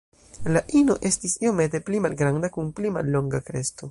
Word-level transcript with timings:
La 0.53 0.63
ino 0.79 0.95
estis 1.09 1.35
iomete 1.43 1.83
pli 1.89 2.01
malgranda 2.07 2.53
kun 2.57 2.75
pli 2.79 2.95
mallonga 2.99 3.45
kresto. 3.51 3.89